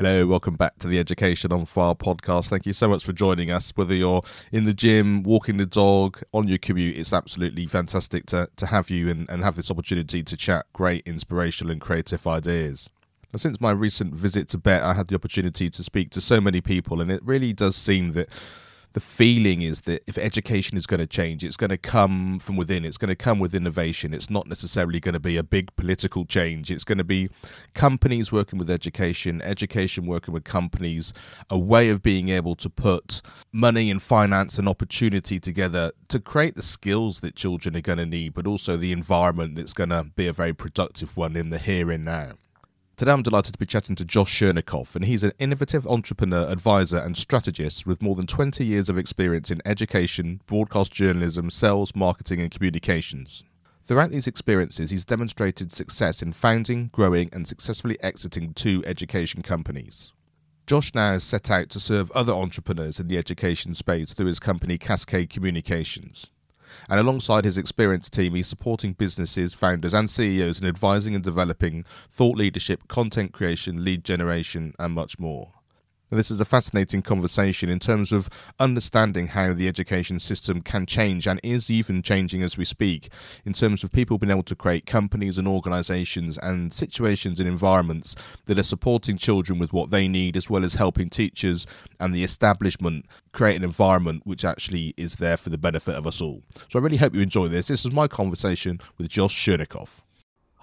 [0.00, 2.48] Hello, welcome back to the Education on Fire podcast.
[2.48, 3.70] Thank you so much for joining us.
[3.74, 8.48] Whether you're in the gym, walking the dog, on your commute, it's absolutely fantastic to,
[8.56, 12.88] to have you and, and have this opportunity to chat great, inspirational, and creative ideas.
[13.30, 16.40] Now, since my recent visit to Bett, I had the opportunity to speak to so
[16.40, 18.30] many people, and it really does seem that
[18.92, 22.56] the feeling is that if education is going to change, it's going to come from
[22.56, 22.84] within.
[22.84, 24.12] It's going to come with innovation.
[24.12, 26.70] It's not necessarily going to be a big political change.
[26.70, 27.30] It's going to be
[27.74, 31.12] companies working with education, education working with companies,
[31.48, 36.56] a way of being able to put money and finance and opportunity together to create
[36.56, 40.04] the skills that children are going to need, but also the environment that's going to
[40.16, 42.32] be a very productive one in the here and now.
[43.00, 46.98] Today I'm delighted to be chatting to Josh Chernikoff, and he's an innovative entrepreneur, advisor,
[46.98, 52.42] and strategist with more than 20 years of experience in education, broadcast journalism, sales, marketing,
[52.42, 53.42] and communications.
[53.82, 60.12] Throughout these experiences, he's demonstrated success in founding, growing, and successfully exiting two education companies.
[60.66, 64.40] Josh now has set out to serve other entrepreneurs in the education space through his
[64.40, 66.30] company Cascade Communications.
[66.88, 71.84] And alongside his experienced team, he's supporting businesses, founders, and CEOs in advising and developing
[72.10, 75.52] thought leadership, content creation, lead generation, and much more.
[76.12, 78.28] This is a fascinating conversation in terms of
[78.58, 83.12] understanding how the education system can change and is even changing as we speak,
[83.44, 88.16] in terms of people being able to create companies and organizations and situations and environments
[88.46, 91.64] that are supporting children with what they need, as well as helping teachers
[92.00, 96.20] and the establishment create an environment which actually is there for the benefit of us
[96.20, 96.42] all.
[96.68, 97.68] So I really hope you enjoy this.
[97.68, 100.00] This is my conversation with Josh Chernikoff.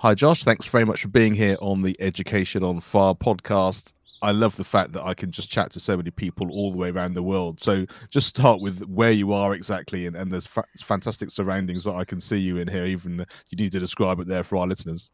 [0.01, 0.43] Hi, Josh.
[0.43, 3.93] Thanks very much for being here on the Education on Fire podcast.
[4.21, 6.77] I love the fact that I can just chat to so many people all the
[6.77, 7.59] way around the world.
[7.61, 11.95] So just start with where you are exactly, and, and there's fa- fantastic surroundings that
[11.95, 12.85] I can see you in here.
[12.85, 15.09] Even you need to describe it there for our listeners.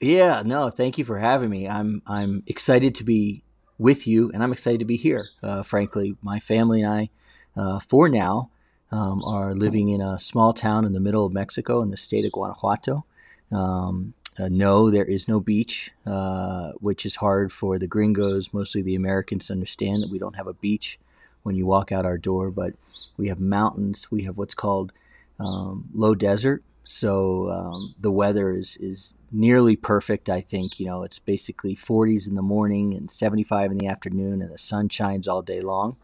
[0.00, 1.68] Yeah, no, thank you for having me.
[1.68, 3.42] I'm I'm excited to be
[3.78, 5.26] with you, and I'm excited to be here.
[5.42, 7.10] Uh, frankly, my family and I,
[7.56, 8.50] uh, for now,
[8.92, 12.24] um, are living in a small town in the middle of Mexico in the state
[12.24, 13.04] of Guanajuato.
[13.52, 18.82] Um, uh, no, there is no beach, uh, which is hard for the gringos, mostly
[18.82, 20.98] the Americans, to understand that we don't have a beach
[21.42, 22.50] when you walk out our door.
[22.50, 22.74] But
[23.16, 24.10] we have mountains.
[24.10, 24.92] We have what's called
[25.38, 26.62] um, low desert.
[26.84, 30.28] So um, the weather is, is nearly perfect.
[30.28, 34.42] I think you know it's basically 40s in the morning and 75 in the afternoon,
[34.42, 35.96] and the sun shines all day long.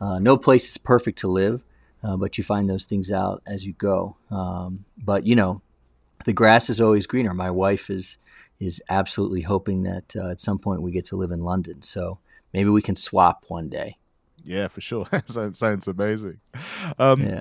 [0.00, 1.62] Uh, no place is perfect to live,
[2.02, 4.16] uh, but you find those things out as you go.
[4.30, 5.62] Um, but you know,
[6.24, 7.34] the grass is always greener.
[7.34, 8.18] My wife is
[8.58, 11.80] is absolutely hoping that uh, at some point we get to live in London.
[11.82, 12.18] So
[12.52, 13.96] maybe we can swap one day.
[14.44, 15.06] Yeah, for sure.
[15.26, 16.40] sounds, sounds amazing.
[16.98, 17.40] Um, yeah.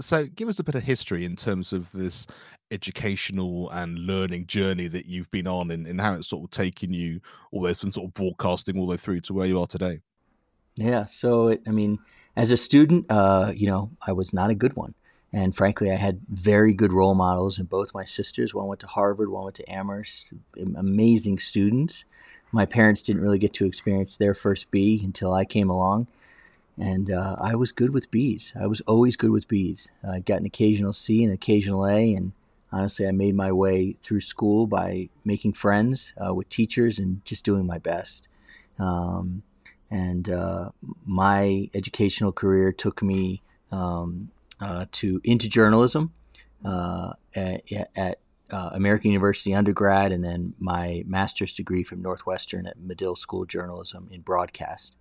[0.00, 2.26] So, give us a bit of history in terms of this
[2.70, 6.92] educational and learning journey that you've been on, and, and how it's sort of taken
[6.92, 7.20] you
[7.52, 9.68] all the way from sort of broadcasting all the way through to where you are
[9.68, 10.00] today.
[10.74, 11.06] Yeah.
[11.06, 12.00] So, it, I mean,
[12.34, 14.94] as a student, uh, you know, I was not a good one.
[15.34, 18.54] And frankly, I had very good role models in both my sisters.
[18.54, 20.32] One went to Harvard, one went to Amherst,
[20.76, 22.04] amazing students.
[22.52, 26.06] My parents didn't really get to experience their first B until I came along.
[26.78, 28.52] And uh, I was good with bees.
[28.58, 29.90] I was always good with bees.
[30.08, 32.14] I got an occasional C and an occasional A.
[32.14, 32.30] And
[32.70, 37.44] honestly, I made my way through school by making friends uh, with teachers and just
[37.44, 38.28] doing my best.
[38.78, 39.42] Um,
[39.90, 40.70] and uh,
[41.04, 43.42] my educational career took me
[43.72, 44.30] um,
[44.60, 46.12] uh, to into journalism
[46.64, 47.62] uh, at,
[47.96, 48.18] at
[48.50, 53.48] uh, American University undergrad, and then my master's degree from Northwestern at Medill School of
[53.48, 54.96] Journalism in broadcast.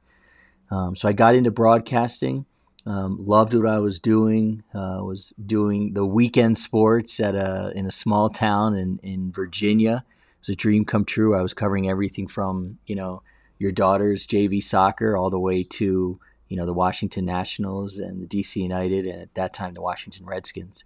[0.72, 2.46] Um, so I got into broadcasting.
[2.86, 4.64] Um, loved what I was doing.
[4.74, 10.04] Uh, was doing the weekend sports at a in a small town in in Virginia.
[10.08, 11.38] It was a dream come true.
[11.38, 13.24] I was covering everything from you know
[13.58, 18.28] your daughter's JV soccer all the way to you know, the Washington Nationals and the
[18.28, 20.84] DC United, and at that time the Washington Redskins.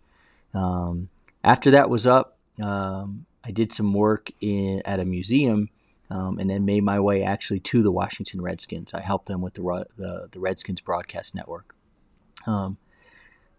[0.53, 1.09] Um,
[1.43, 5.69] after that was up, um, I did some work in, at a museum
[6.09, 8.93] um, and then made my way actually to the Washington Redskins.
[8.93, 11.75] I helped them with the, the, the Redskins broadcast network.
[12.45, 12.77] Um,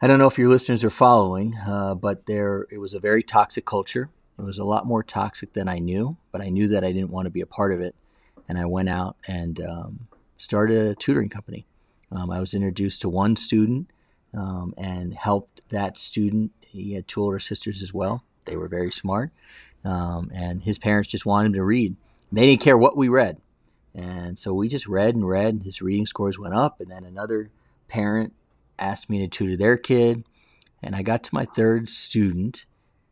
[0.00, 3.22] I don't know if your listeners are following, uh, but there it was a very
[3.22, 4.10] toxic culture.
[4.38, 7.10] It was a lot more toxic than I knew, but I knew that I didn't
[7.10, 7.94] want to be a part of it.
[8.48, 10.08] And I went out and um,
[10.38, 11.66] started a tutoring company.
[12.10, 13.90] Um, I was introduced to one student
[14.34, 16.52] um, and helped that student.
[16.60, 18.24] He had two older sisters as well.
[18.46, 19.30] They were very smart.
[19.84, 21.96] Um, and his parents just wanted him to read.
[22.32, 23.40] They didn't care what we read.
[23.94, 25.54] And so we just read and read.
[25.54, 26.80] And his reading scores went up.
[26.80, 27.50] And then another
[27.88, 28.34] parent
[28.78, 30.24] asked me to tutor their kid.
[30.82, 32.66] And I got to my third student,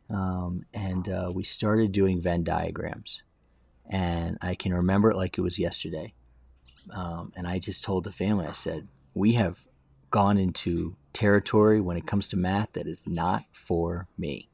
[0.09, 3.23] um, and uh, we started doing Venn diagrams.
[3.89, 6.13] And I can remember it like it was yesterday.
[6.91, 9.65] Um, and I just told the family, I said, we have
[10.11, 14.49] gone into territory when it comes to math that is not for me.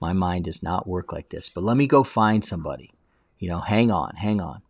[0.00, 2.92] My mind does not work like this, but let me go find somebody.
[3.38, 4.62] You know, hang on, hang on.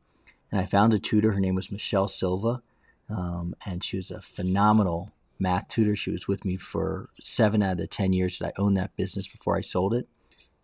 [0.50, 1.32] And I found a tutor.
[1.32, 2.62] Her name was Michelle Silva,
[3.08, 5.94] um, and she was a phenomenal math tutor.
[5.96, 8.96] She was with me for seven out of the 10 years that I owned that
[8.96, 10.08] business before I sold it.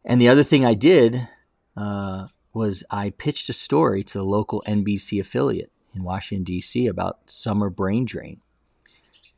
[0.05, 1.29] And the other thing I did
[1.77, 6.87] uh, was I pitched a story to the local NBC affiliate in Washington, D.C.
[6.87, 8.41] about summer brain drain.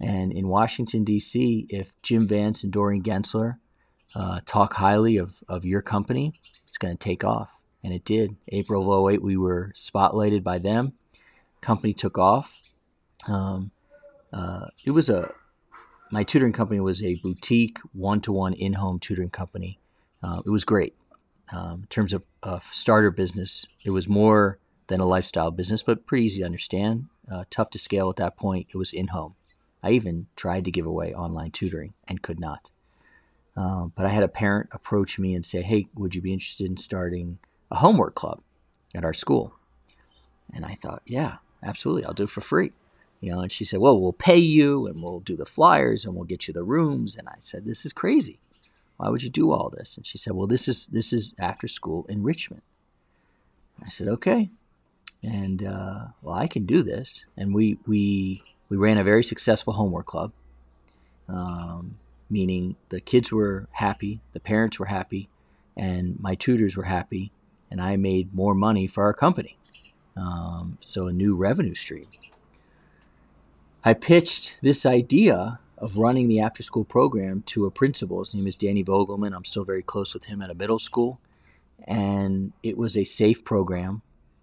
[0.00, 3.58] And in Washington, D.C., if Jim Vance and Doreen Gentzler
[4.14, 6.34] uh, talk highly of, of your company,
[6.66, 7.60] it's going to take off.
[7.82, 8.36] And it did.
[8.48, 10.92] April of 08, we were spotlighted by them.
[11.60, 12.60] Company took off.
[13.26, 13.70] Um,
[14.32, 15.32] uh, it was a,
[16.10, 19.78] my tutoring company was a boutique one to one in home tutoring company.
[20.22, 20.94] Uh, it was great.
[21.52, 24.58] Um, in terms of, of starter business, it was more
[24.88, 27.06] than a lifestyle business, but pretty easy to understand.
[27.30, 28.68] Uh, tough to scale at that point.
[28.70, 29.34] It was in home.
[29.82, 32.70] I even tried to give away online tutoring and could not.
[33.56, 36.66] Uh, but I had a parent approach me and say, Hey, would you be interested
[36.66, 37.38] in starting
[37.70, 38.40] a homework club
[38.94, 39.54] at our school?
[40.52, 42.04] And I thought, Yeah, absolutely.
[42.04, 42.72] I'll do it for free.
[43.20, 46.14] You know, and she said, Well, we'll pay you and we'll do the flyers and
[46.14, 47.16] we'll get you the rooms.
[47.16, 48.38] And I said, This is crazy.
[48.98, 49.96] Why would you do all this?
[49.96, 52.62] And she said, Well, this is this is after school enrichment.
[53.84, 54.50] I said, Okay.
[55.26, 57.26] And uh, well, I can do this.
[57.36, 60.32] And we we we ran a very successful homework club.
[61.28, 61.98] Um,
[62.30, 65.28] meaning the kids were happy, the parents were happy,
[65.76, 67.32] and my tutors were happy,
[67.70, 69.58] and I made more money for our company.
[70.16, 72.06] Um, so, a new revenue stream.
[73.84, 78.20] I pitched this idea of running the after school program to a principal.
[78.20, 79.34] His name is Danny Vogelman.
[79.34, 81.20] I'm still very close with him at a middle school.
[81.86, 84.02] And it was a safe program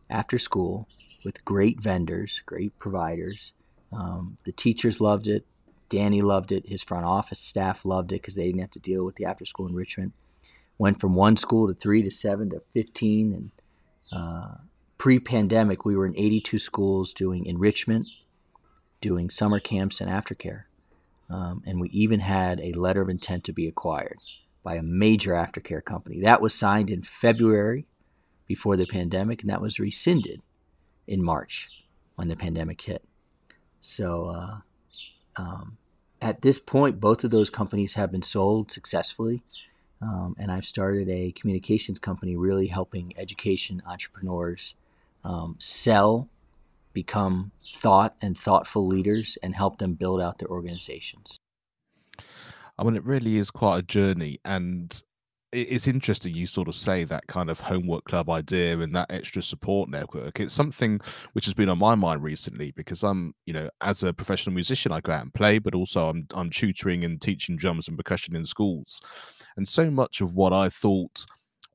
[0.09, 0.87] after school
[1.23, 3.53] with great vendors, great providers.
[3.91, 5.45] Um, the teachers loved it.
[5.89, 6.67] Danny loved it.
[6.67, 9.45] His front office staff loved it because they didn't have to deal with the after
[9.45, 10.13] school enrichment.
[10.77, 13.33] Went from one school to three to seven to 15.
[13.33, 13.51] And
[14.11, 14.55] uh,
[14.97, 18.07] pre pandemic, we were in 82 schools doing enrichment,
[19.01, 20.63] doing summer camps, and aftercare.
[21.29, 24.17] Um, and we even had a letter of intent to be acquired
[24.63, 26.21] by a major aftercare company.
[26.21, 27.85] That was signed in February
[28.53, 30.39] before the pandemic, and that was rescinded
[31.07, 31.83] in March
[32.17, 33.03] when the pandemic hit.
[33.81, 34.57] So, uh,
[35.41, 35.77] um,
[36.21, 39.41] at this point, both of those companies have been sold successfully.
[40.03, 44.75] Um, and I've started a communications company really helping education entrepreneurs
[45.23, 46.29] um, sell,
[46.93, 51.39] become thought and thoughtful leaders, and help them build out their organizations.
[52.77, 54.39] I mean, it really is quite a journey.
[54.45, 55.01] And
[55.53, 59.41] it's interesting you sort of say that kind of homework club idea and that extra
[59.41, 60.39] support network.
[60.39, 60.99] It's something
[61.33, 64.91] which has been on my mind recently because i'm you know as a professional musician
[64.91, 68.35] i go out and play but also i'm i'm tutoring and teaching drums and percussion
[68.35, 69.01] in schools.
[69.55, 71.25] And so much of what i thought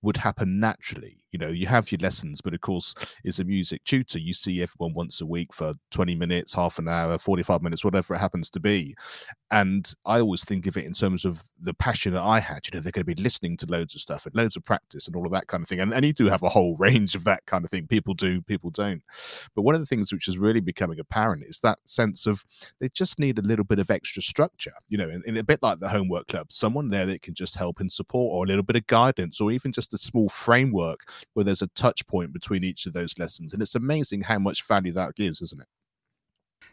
[0.02, 1.18] would happen naturally.
[1.30, 2.94] You know, you have your lessons, but of course,
[3.26, 6.88] as a music tutor, you see everyone once a week for 20 minutes, half an
[6.88, 8.94] hour, 45 minutes, whatever it happens to be.
[9.50, 12.66] And I always think of it in terms of the passion that I had.
[12.66, 15.06] You know, they're going to be listening to loads of stuff and loads of practice
[15.06, 15.80] and all of that kind of thing.
[15.80, 17.86] And, and you do have a whole range of that kind of thing.
[17.86, 19.02] People do, people don't.
[19.54, 22.44] But one of the things which is really becoming apparent is that sense of
[22.80, 25.78] they just need a little bit of extra structure, you know, and, a bit like
[25.78, 28.76] the homework club, someone there that can just help and support or a little bit
[28.76, 31.00] of guidance or even just just a small framework
[31.34, 33.52] where there's a touch point between each of those lessons.
[33.52, 35.68] And it's amazing how much value that gives, isn't it?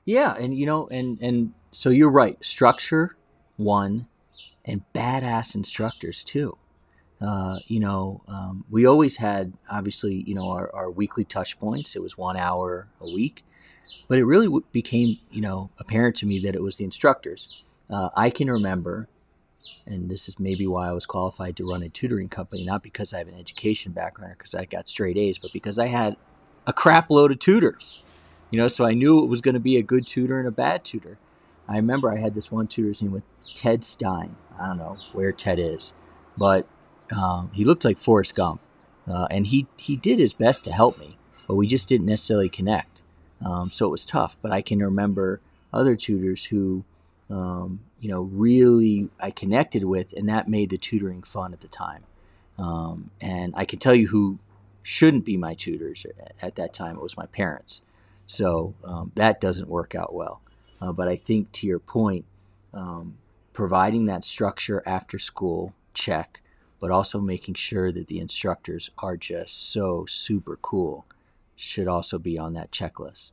[0.03, 2.43] Yeah, and you know, and and so you're right.
[2.43, 3.15] Structure
[3.57, 4.07] one,
[4.63, 6.57] and badass instructors too.
[7.21, 11.95] Uh, you know, um, we always had obviously, you know, our, our weekly touch points.
[11.95, 13.43] It was one hour a week,
[14.07, 17.63] but it really w- became, you know, apparent to me that it was the instructors.
[17.89, 19.07] Uh, I can remember,
[19.85, 23.13] and this is maybe why I was qualified to run a tutoring company, not because
[23.13, 26.17] I have an education background or because I got straight A's, but because I had
[26.67, 28.01] a crap load of tutors.
[28.51, 30.51] You know, so I knew it was going to be a good tutor and a
[30.51, 31.17] bad tutor.
[31.67, 33.23] I remember I had this one tutor's name with
[33.55, 34.35] Ted Stein.
[34.59, 35.93] I don't know where Ted is,
[36.37, 36.67] but
[37.15, 38.61] um, he looked like Forrest Gump,
[39.07, 42.49] uh, and he he did his best to help me, but we just didn't necessarily
[42.49, 43.01] connect.
[43.43, 44.37] Um, so it was tough.
[44.41, 45.41] But I can remember
[45.73, 46.85] other tutors who,
[47.29, 51.67] um, you know, really I connected with, and that made the tutoring fun at the
[51.67, 52.03] time.
[52.55, 54.37] Um, and I can tell you who
[54.83, 56.05] shouldn't be my tutors
[56.39, 56.97] at that time.
[56.97, 57.81] It was my parents.
[58.27, 60.43] So um, that doesn't work out well.
[60.79, 62.25] Uh, but I think to your point,
[62.75, 63.17] um,
[63.53, 66.43] providing that structure after school, check,
[66.79, 71.07] but also making sure that the instructors are just so super cool
[71.55, 73.31] should also be on that checklist.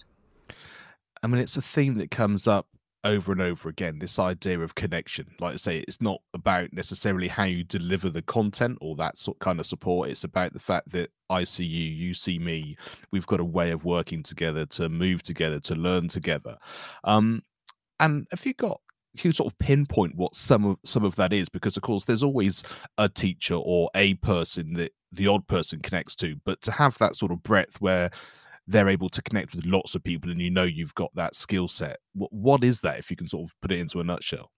[1.23, 2.69] I mean, it's a theme that comes up
[3.05, 5.35] over and over again this idea of connection.
[5.41, 9.39] Like i say it's not about necessarily how you deliver the content or that sort
[9.41, 10.11] kind of support.
[10.11, 12.77] It's about the fact that i see you you see me.
[13.11, 16.59] We've got a way of working together to move together to learn together.
[17.05, 17.43] Um
[17.99, 18.81] and have you got
[19.15, 21.49] you sort of pinpoint what some of some of that is?
[21.49, 22.63] Because of course there's always
[22.99, 27.17] a teacher or a person that the odd person connects to but to have that
[27.17, 28.11] sort of breadth where
[28.67, 31.69] they're able to connect with lots of people and you know you've got that skill
[31.69, 34.51] set what, what is that if you can sort of put it into a nutshell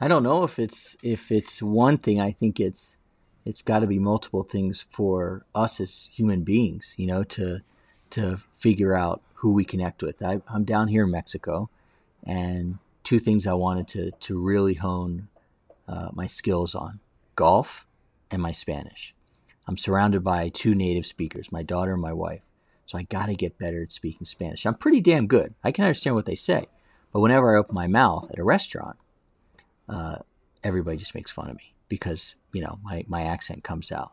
[0.00, 2.96] i don't know if it's if it's one thing i think it's
[3.44, 7.60] it's got to be multiple things for us as human beings you know to
[8.10, 11.68] to figure out who we connect with I, i'm down here in mexico
[12.24, 15.28] and two things I wanted to to really hone
[15.88, 17.00] uh, my skills on:
[17.36, 17.86] golf
[18.30, 19.14] and my Spanish.
[19.66, 22.42] I'm surrounded by two native speakers, my daughter and my wife.
[22.92, 24.66] So I got to get better at speaking Spanish.
[24.66, 25.54] I'm pretty damn good.
[25.64, 26.66] I can understand what they say,
[27.12, 28.96] but whenever I open my mouth at a restaurant,
[29.88, 30.18] uh,
[30.62, 34.12] everybody just makes fun of me because you know my my accent comes out.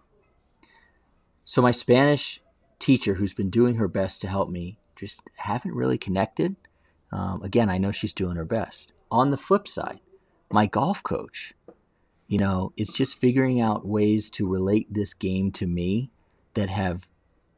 [1.43, 2.41] So my Spanish
[2.79, 6.55] teacher, who's been doing her best to help me, just haven't really connected
[7.11, 8.91] um, again, I know she's doing her best.
[9.11, 9.99] On the flip side,
[10.51, 11.53] my golf coach,
[12.27, 16.11] you know, it's just figuring out ways to relate this game to me
[16.53, 17.07] that have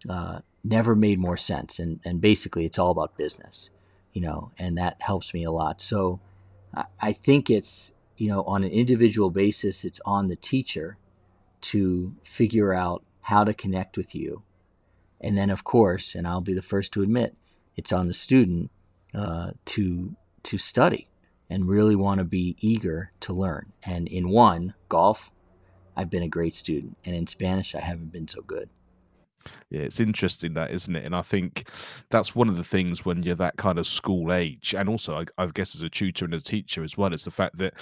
[0.10, 1.80] uh, never made more sense.
[1.80, 3.70] And, and basically, it's all about business,
[4.14, 5.82] you know, and that helps me a lot.
[5.82, 6.20] So
[6.74, 10.98] I, I think it's, you know, on an individual basis, it's on the teacher
[11.62, 14.44] to figure out how to connect with you.
[15.20, 17.36] And then, of course, and I'll be the first to admit,
[17.76, 18.72] it's on the student
[19.14, 21.08] uh, to to study
[21.50, 23.74] and really want to be eager to learn.
[23.84, 25.32] And in one, golf,
[25.96, 28.70] I've been a great student, and in Spanish, I haven't been so good.
[29.70, 31.06] Yeah, it's interesting that, isn't it?
[31.06, 31.70] And I think
[32.10, 35.26] that's one of the things when you're that kind of school age, and also I,
[35.44, 37.74] I guess as a tutor and a teacher as well, it's the fact that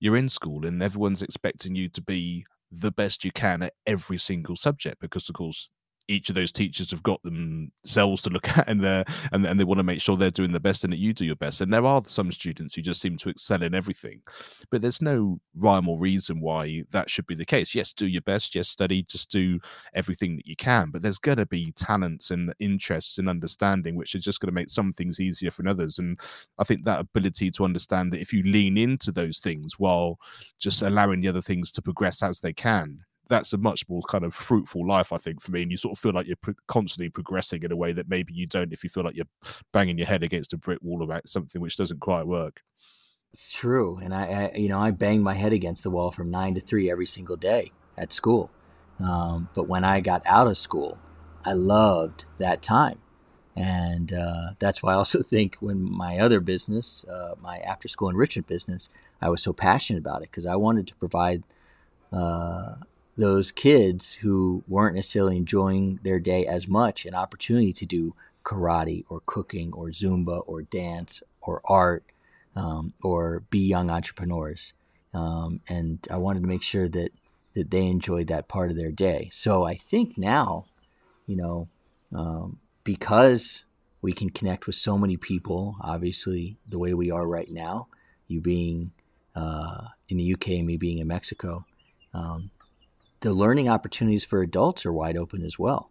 [0.00, 4.18] you're in school and everyone's expecting you to be the best you can at every
[4.18, 5.70] single subject because of course
[6.08, 9.64] each of those teachers have got themselves to look at and they and, and they
[9.64, 11.60] want to make sure they're doing the best and that you do your best.
[11.60, 14.22] And there are some students who just seem to excel in everything
[14.70, 17.74] but there's no rhyme or reason why that should be the case.
[17.74, 19.60] Yes do your best yes study just do
[19.94, 24.14] everything that you can but there's going to be talents and interests and understanding which
[24.14, 25.98] is just going to make some things easier for others.
[25.98, 26.18] And
[26.58, 30.18] i think that ability to understand that if you lean into those things while
[30.58, 34.24] just allowing the other things to progress as they can that's a much more kind
[34.24, 35.62] of fruitful life, I think, for me.
[35.62, 38.32] And you sort of feel like you're pro- constantly progressing in a way that maybe
[38.32, 39.26] you don't if you feel like you're
[39.72, 42.62] banging your head against a brick wall about something which doesn't quite work.
[43.32, 46.30] It's true, and I, I you know, I banged my head against the wall from
[46.30, 48.50] nine to three every single day at school.
[49.00, 50.98] Um, but when I got out of school,
[51.44, 53.00] I loved that time.
[53.54, 58.08] And uh, that's why I also think when my other business, uh, my after school
[58.08, 58.88] enrichment business,
[59.20, 61.42] I was so passionate about it because I wanted to provide
[62.12, 62.76] uh,
[63.18, 69.04] those kids who weren't necessarily enjoying their day as much an opportunity to do karate
[69.08, 72.04] or cooking or Zumba or dance or art
[72.54, 74.72] um, or be young entrepreneurs.
[75.12, 77.10] Um, and I wanted to make sure that,
[77.54, 79.30] that they enjoyed that part of their day.
[79.32, 80.66] So I think now,
[81.26, 81.68] you know,
[82.14, 83.64] um, because
[84.00, 87.88] we can connect with so many people, obviously, the way we are right now,
[88.28, 88.92] you being
[89.34, 91.64] uh, in the UK me being in Mexico,
[92.14, 92.50] um,
[93.20, 95.90] the learning opportunities for adults are wide open as well.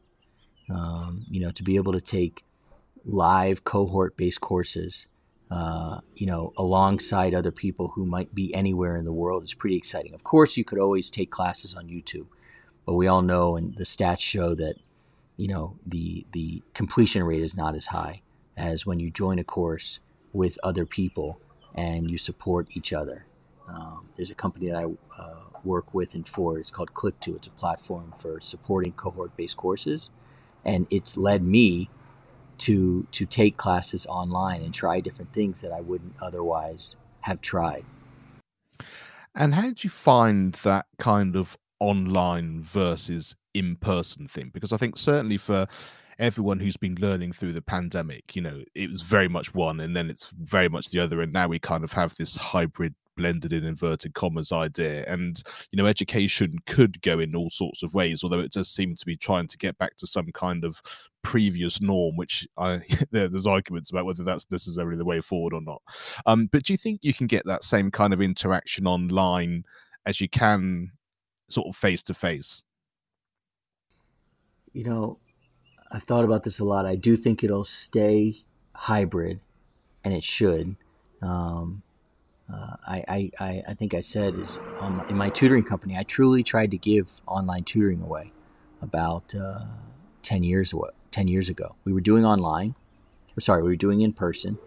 [0.70, 2.44] Um, you know, to be able to take
[3.06, 5.08] live cohort based courses,
[5.50, 9.78] uh, you know, alongside other people who might be anywhere in the world is pretty
[9.78, 10.14] exciting.
[10.14, 12.28] Of course, you could always take classes on YouTube,
[12.86, 14.76] but we all know and the stats show that,
[15.38, 18.22] you know, the, the completion rate is not as high
[18.58, 20.00] as when you join a course
[20.34, 21.40] with other people
[21.74, 23.26] and you support each other.
[23.70, 24.86] Um, there's a company that I
[25.22, 26.58] uh, work with and for.
[26.58, 27.36] It's called Click2.
[27.36, 30.10] It's a platform for supporting cohort-based courses,
[30.66, 31.90] and it's led me
[32.60, 37.86] to to take classes online and try different things that I wouldn't otherwise have tried.
[39.36, 44.50] And how did you find that kind of online versus in person thing?
[44.52, 45.68] Because I think certainly for
[46.18, 49.96] everyone who's been learning through the pandemic, you know, it was very much one and
[49.96, 51.22] then it's very much the other.
[51.22, 55.04] And now we kind of have this hybrid blended in inverted commas idea.
[55.08, 58.96] And, you know, education could go in all sorts of ways, although it does seem
[58.96, 60.82] to be trying to get back to some kind of
[61.24, 62.82] previous norm, which I,
[63.12, 65.82] there's arguments about whether that's necessarily the way forward or not.
[66.26, 69.66] Um, but do you think you can get that same kind of interaction online
[70.06, 70.92] as you can
[71.50, 72.64] sort of face to face?
[74.72, 75.20] You know,
[75.92, 76.86] I've thought about this a lot.
[76.86, 78.36] I do think it'll stay
[78.74, 79.40] hybrid,
[80.04, 80.76] and it should.
[81.22, 81.82] Um,
[82.52, 86.44] uh, I, I, I think I said is um, in my tutoring company, I truly
[86.44, 88.32] tried to give online tutoring away
[88.82, 89.66] about uh,
[90.24, 90.92] 10 years ago.
[91.12, 91.76] 10 years ago.
[91.84, 92.76] We were doing online,
[93.40, 94.60] sorry, we were doing in person.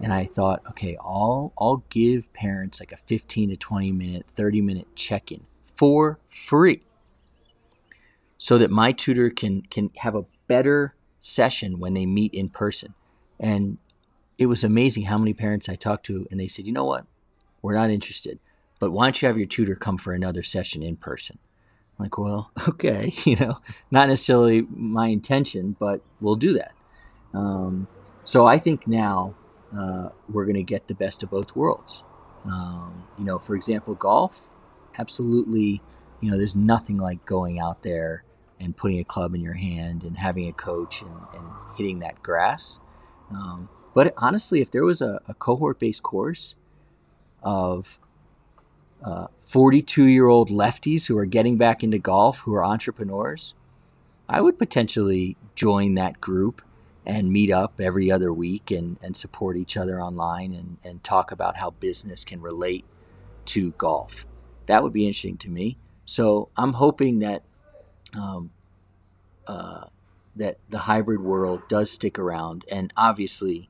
[0.00, 4.60] And I thought, okay, I'll, I'll give parents like a 15 to 20 minute, 30
[4.60, 6.82] minute check in for free
[8.38, 12.94] so that my tutor can, can have a better session when they meet in person.
[13.40, 13.78] And
[14.38, 17.06] it was amazing how many parents I talked to, and they said, you know what?
[17.66, 18.38] We're not interested,
[18.78, 21.40] but why don't you have your tutor come for another session in person?
[21.98, 23.58] I'm like, well, okay, you know,
[23.90, 26.70] not necessarily my intention, but we'll do that.
[27.34, 27.88] Um,
[28.22, 29.34] so I think now
[29.76, 32.04] uh, we're going to get the best of both worlds.
[32.44, 34.52] Um, you know, for example, golf,
[34.96, 35.82] absolutely,
[36.20, 38.22] you know, there's nothing like going out there
[38.60, 42.22] and putting a club in your hand and having a coach and, and hitting that
[42.22, 42.78] grass.
[43.32, 46.54] Um, but honestly, if there was a, a cohort based course
[47.46, 48.00] of
[49.38, 53.54] 42 uh, year old lefties who are getting back into golf, who are entrepreneurs,
[54.28, 56.60] I would potentially join that group
[57.06, 61.30] and meet up every other week and, and support each other online and, and talk
[61.30, 62.84] about how business can relate
[63.44, 64.26] to golf.
[64.66, 65.78] That would be interesting to me.
[66.04, 67.44] So I'm hoping that
[68.16, 68.50] um,
[69.46, 69.84] uh,
[70.34, 73.68] that the hybrid world does stick around, and obviously,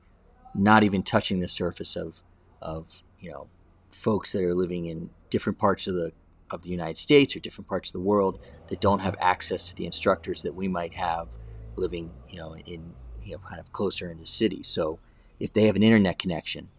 [0.55, 2.21] not even touching the surface of
[2.61, 3.47] of you know
[3.89, 6.11] folks that are living in different parts of the
[6.49, 9.75] of the United States or different parts of the world that don't have access to
[9.75, 11.27] the instructors that we might have
[11.75, 14.67] living you know in you know kind of closer into cities.
[14.67, 14.99] So
[15.39, 16.69] if they have an internet connection,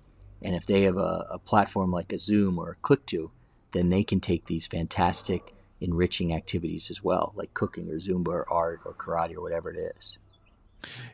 [0.42, 3.30] and if they have a, a platform like a Zoom or a Click2,
[3.72, 8.52] then they can take these fantastic enriching activities as well, like cooking or Zumba or
[8.52, 10.18] art or karate or whatever it is.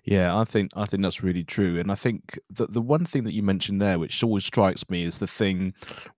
[0.05, 3.25] Yeah, I think I think that's really true, and I think that the one thing
[3.25, 5.75] that you mentioned there, which always strikes me, is the thing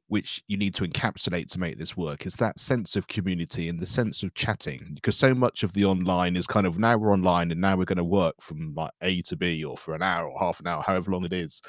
[0.08, 3.80] which you need to encapsulate to make this work, is that sense of community and
[3.80, 4.92] the sense of chatting.
[4.94, 7.84] Because so much of the online is kind of now we're online and now we're
[7.84, 10.66] going to work from like A to B or for an hour or half an
[10.66, 11.60] hour, however long it is,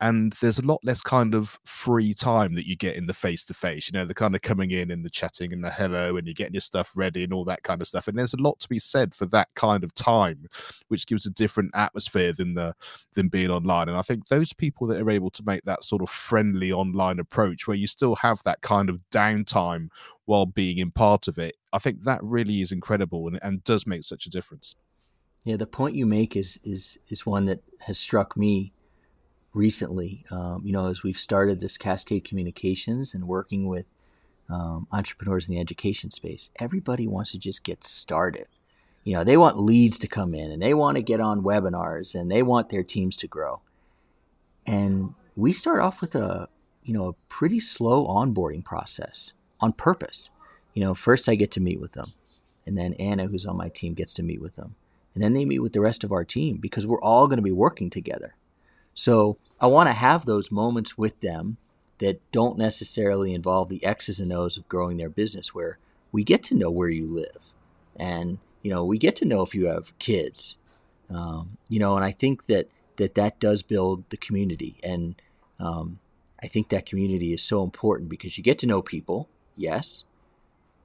[0.00, 3.44] and there's a lot less kind of free time that you get in the face
[3.44, 3.90] to face.
[3.90, 6.34] You know, the kind of coming in and the chatting and the hello and you're
[6.34, 8.06] getting your stuff ready and all that kind of stuff.
[8.06, 10.48] And there's a lot to be said for that kind of time,
[10.88, 12.74] which gives a different atmosphere than the
[13.14, 13.88] than being online.
[13.88, 17.18] And I think those people that are able to make that sort of friendly online
[17.18, 19.88] approach, where you still have that kind of downtime
[20.26, 23.86] while being in part of it, I think that really is incredible and, and does
[23.86, 24.76] make such a difference.
[25.44, 28.72] Yeah, the point you make is is is one that has struck me
[29.56, 33.86] recently, um, you know, as we've started this Cascade Communications and working with
[34.50, 38.46] um, entrepreneurs in the education space, everybody wants to just get started.
[39.02, 42.14] You know, they want leads to come in and they want to get on webinars
[42.14, 43.62] and they want their teams to grow.
[44.66, 46.48] And we start off with a,
[46.84, 50.28] you know, a pretty slow onboarding process on purpose.
[50.74, 52.12] You know, first I get to meet with them,
[52.66, 54.74] and then Anna, who's on my team, gets to meet with them.
[55.14, 57.42] And then they meet with the rest of our team because we're all going to
[57.42, 58.34] be working together.
[58.92, 61.56] So I want to have those moments with them
[61.98, 65.78] that don't necessarily involve the X's and O's of growing their business, where
[66.12, 67.54] we get to know where you live,
[67.96, 70.58] and you know we get to know if you have kids,
[71.08, 75.14] um, you know, and I think that that that does build the community, and
[75.58, 76.00] um,
[76.42, 80.04] I think that community is so important because you get to know people, yes,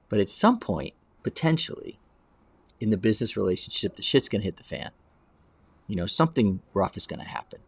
[0.08, 1.98] but at some point, potentially,
[2.80, 4.92] in the business relationship, the shit's gonna hit the fan.
[5.88, 7.60] You know, something rough is gonna happen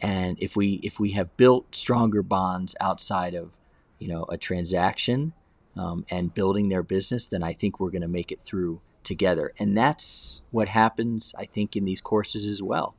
[0.00, 3.56] and if we if we have built stronger bonds outside of
[3.98, 5.32] you know a transaction
[5.76, 9.52] um, and building their business then i think we're going to make it through together
[9.58, 12.94] and that's what happens i think in these courses as well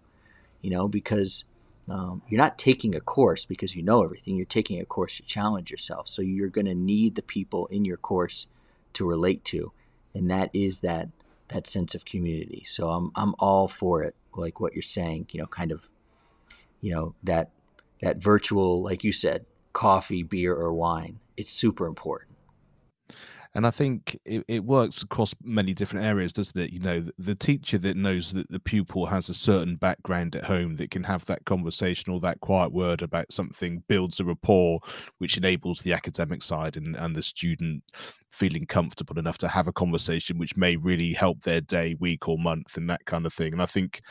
[0.61, 1.45] you know, because
[1.89, 4.35] um, you're not taking a course because you know everything.
[4.35, 6.07] You're taking a course to challenge yourself.
[6.07, 8.47] So you're going to need the people in your course
[8.93, 9.71] to relate to,
[10.13, 11.09] and that is that
[11.49, 12.63] that sense of community.
[12.65, 14.15] So I'm I'm all for it.
[14.35, 15.89] Like what you're saying, you know, kind of,
[16.81, 17.51] you know, that
[18.01, 21.19] that virtual, like you said, coffee, beer, or wine.
[21.35, 22.37] It's super important.
[23.57, 26.71] And I think it, it works across many different areas, doesn't it?
[26.71, 30.43] You know, the, the, teacher that knows that the pupil has a certain background at
[30.43, 34.79] home that can have that conversation or that quiet word about something builds a rapport,
[35.17, 37.83] which enables the academic side and, and the student
[38.29, 42.37] feeling comfortable enough to have a conversation, which may really help their day, week, or
[42.37, 43.53] month, and that kind of thing.
[43.53, 44.01] And I think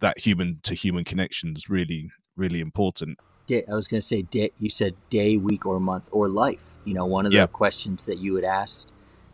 [0.00, 3.18] that human to human connection is really, really important
[3.50, 6.70] I was going to say day, you said day, week, or month, or life.
[6.84, 8.92] You know, one of the questions that you had asked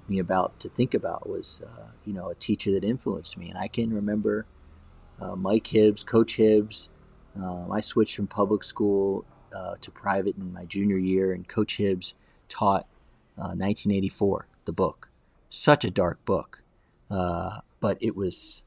[0.08, 3.58] me about to think about was, uh, you know, a teacher that influenced me, and
[3.58, 4.46] I can remember
[5.20, 6.90] uh, Mike Hibbs, Coach Hibbs.
[7.36, 11.78] Um, I switched from public school uh, to private in my junior year, and Coach
[11.78, 12.14] Hibbs
[12.48, 12.86] taught
[13.36, 15.08] 1984, uh, the book.
[15.48, 16.62] Such a dark book,
[17.10, 18.62] uh, but it was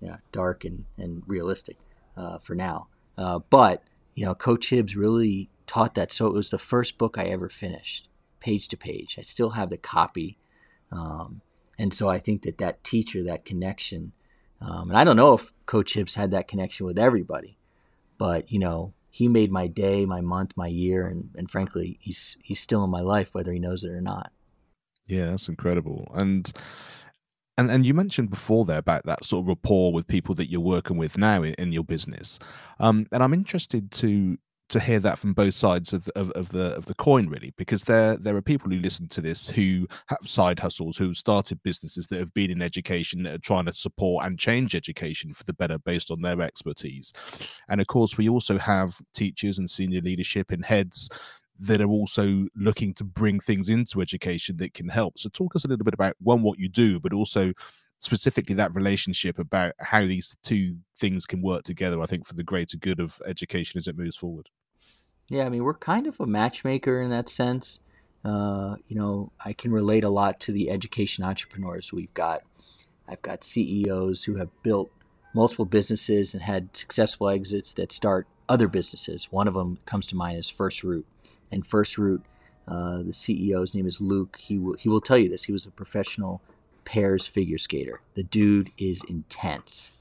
[0.00, 1.76] yeah, dark and, and realistic
[2.16, 2.88] uh, for now.
[3.50, 3.82] but
[4.14, 6.12] you know, Coach Hibbs really taught that.
[6.12, 8.08] So it was the first book I ever finished,
[8.40, 9.16] page to page.
[9.18, 10.36] I still have the copy.
[10.90, 11.42] Um,
[11.78, 14.12] and so I think that that teacher, that connection,
[14.60, 17.56] um, and I don't know if Coach Hibbs had that connection with everybody,
[18.18, 22.36] but, you know, he made my day, my month, my year, and, and frankly, he's
[22.42, 24.32] he's still in my life, whether he knows it or not.
[25.06, 26.10] Yeah, that's incredible.
[26.14, 26.52] And
[27.60, 30.60] and and you mentioned before there about that sort of rapport with people that you're
[30.60, 32.38] working with now in, in your business,
[32.78, 34.38] um, and I'm interested to
[34.70, 37.82] to hear that from both sides of, of, of, the of the coin really because
[37.84, 42.06] there there are people who listen to this who have side hustles who started businesses
[42.06, 45.52] that have been in education that are trying to support and change education for the
[45.52, 47.12] better based on their expertise.
[47.68, 51.10] And of course we also have teachers and senior leadership and heads
[51.60, 55.18] that are also looking to bring things into education that can help.
[55.18, 57.52] So, talk us a little bit about one, what you do, but also
[57.98, 62.00] specifically that relationship about how these two things can work together.
[62.00, 64.48] I think for the greater good of education as it moves forward.
[65.28, 67.78] Yeah, I mean, we're kind of a matchmaker in that sense.
[68.24, 72.42] Uh, you know, I can relate a lot to the education entrepreneurs we've got.
[73.06, 74.90] I've got CEOs who have built
[75.32, 79.28] multiple businesses and had successful exits that start other businesses.
[79.30, 81.06] One of them comes to mind is First Root
[81.52, 82.22] and First Root.
[82.66, 84.38] Uh, the CEO's name is Luke.
[84.40, 85.44] He will he will tell you this.
[85.44, 86.42] He was a professional
[86.84, 88.00] pairs figure skater.
[88.14, 89.92] The dude is intense.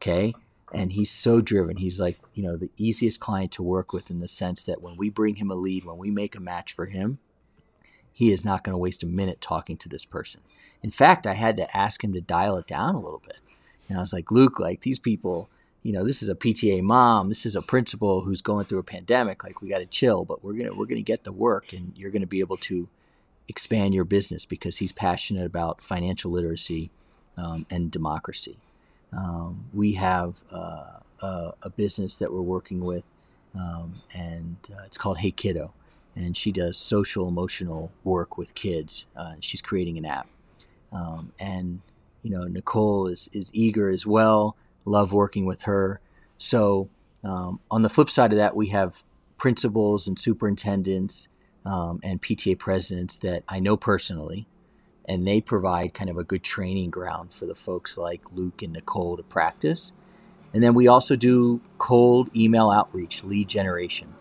[0.00, 0.34] Okay,
[0.72, 1.78] and he's so driven.
[1.78, 4.96] He's like you know the easiest client to work with in the sense that when
[4.96, 7.18] we bring him a lead, when we make a match for him,
[8.12, 10.40] he is not going to waste a minute talking to this person.
[10.82, 13.38] In fact, I had to ask him to dial it down a little bit.
[13.88, 15.48] And I was like, Luke, like these people
[15.86, 18.82] you know, this is a PTA mom, this is a principal who's going through a
[18.82, 19.44] pandemic.
[19.44, 22.10] Like we got to chill, but we're gonna we're gonna get the work, and you're
[22.10, 22.88] gonna be able to
[23.46, 26.90] expand your business because he's passionate about financial literacy
[27.36, 28.58] um, and democracy.
[29.16, 33.04] Um, we have uh, a, a, business that we're working with,
[33.54, 35.72] um, and uh, it's called Hey Kiddo,
[36.16, 39.06] and she does social emotional work with kids.
[39.14, 40.26] Uh, she's creating an app,
[40.90, 41.80] um, and
[42.26, 46.00] you know Nicole is is eager as well love working with her.
[46.38, 46.88] So,
[47.22, 49.02] um, on the flip side of that, we have
[49.36, 51.28] principals and superintendents
[51.64, 54.46] um, and PTA presidents that I know personally,
[55.04, 58.72] and they provide kind of a good training ground for the folks like Luke and
[58.72, 59.92] Nicole to practice.
[60.54, 64.14] And then we also do cold email outreach, lead generation.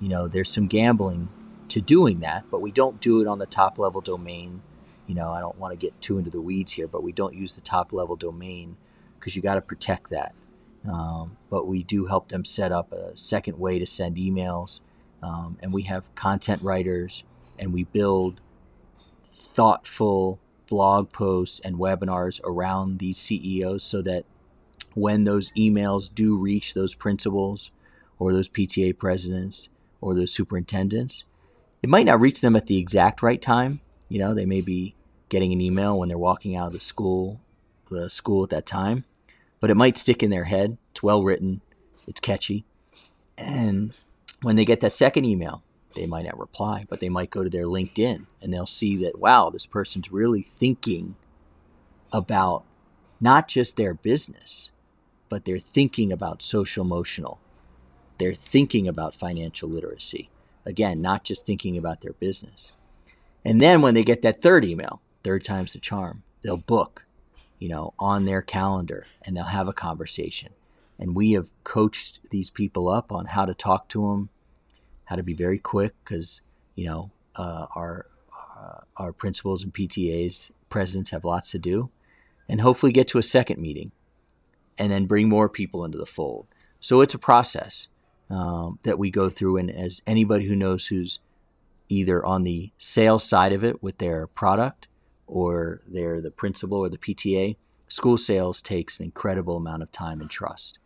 [0.00, 1.28] You know, there's some gambling
[1.68, 4.62] to doing that, but we don't do it on the top level domain.
[5.08, 7.34] You know, I don't want to get too into the weeds here, but we don't
[7.34, 8.76] use the top level domain
[9.18, 10.34] because you got to protect that.
[10.88, 14.80] Um, but we do help them set up a second way to send emails.
[15.22, 17.24] Um, and we have content writers
[17.58, 18.40] and we build
[19.24, 24.24] thoughtful blog posts and webinars around these CEOs so that
[24.94, 27.70] when those emails do reach those principals
[28.18, 29.68] or those PTA presidents
[30.00, 31.24] or those superintendents,
[31.82, 33.80] it might not reach them at the exact right time.
[34.08, 34.94] You know, they may be
[35.28, 37.40] getting an email when they're walking out of the school
[37.90, 39.04] the school at that time,
[39.60, 40.78] but it might stick in their head.
[40.90, 41.60] It's well written,
[42.06, 42.64] it's catchy.
[43.36, 43.92] And
[44.42, 45.62] when they get that second email,
[45.94, 49.18] they might not reply, but they might go to their LinkedIn and they'll see that,
[49.18, 51.16] wow, this person's really thinking
[52.12, 52.64] about
[53.20, 54.70] not just their business,
[55.28, 57.40] but they're thinking about social emotional.
[58.18, 60.30] They're thinking about financial literacy.
[60.64, 62.72] Again, not just thinking about their business.
[63.44, 67.06] And then when they get that third email, third time's the charm, they'll book
[67.58, 70.52] you know, on their calendar and they'll have a conversation.
[71.00, 74.28] and we have coached these people up on how to talk to them,
[75.04, 76.40] how to be very quick because
[76.74, 78.06] you know uh, our
[78.56, 81.90] uh, our principals and PTAs presidents have lots to do,
[82.48, 83.92] and hopefully get to a second meeting,
[84.76, 86.48] and then bring more people into the fold.
[86.80, 87.88] So it's a process
[88.28, 91.20] um, that we go through, and as anybody who knows who's
[91.88, 94.88] either on the sales side of it with their product
[95.28, 100.20] or they're the principal or the PTA, school sales takes an incredible amount of time
[100.20, 100.78] and trust.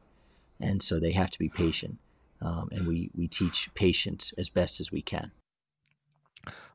[0.60, 1.98] And so they have to be patient.
[2.40, 5.30] Um, and we, we teach patience as best as we can.